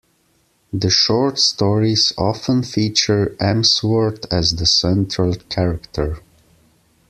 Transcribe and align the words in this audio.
The 0.73 0.89
short 0.89 1.37
stories 1.37 2.11
often 2.17 2.63
feature 2.63 3.35
Emsworth 3.39 4.25
as 4.33 4.55
the 4.55 4.65
central 4.65 5.35
character. 5.47 6.23